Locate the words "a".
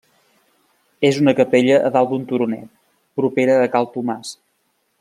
1.89-1.91, 3.67-3.69